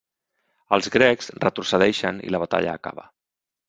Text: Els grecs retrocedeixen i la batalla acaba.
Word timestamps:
Els 0.77 0.89
grecs 0.95 1.29
retrocedeixen 1.45 2.25
i 2.31 2.37
la 2.37 2.43
batalla 2.49 2.77
acaba. 2.83 3.11